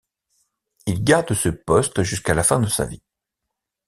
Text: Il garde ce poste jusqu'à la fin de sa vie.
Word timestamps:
Il 0.87 1.03
garde 1.03 1.35
ce 1.35 1.49
poste 1.49 2.01
jusqu'à 2.01 2.33
la 2.33 2.41
fin 2.41 2.59
de 2.59 2.65
sa 2.65 2.85
vie. 2.87 3.03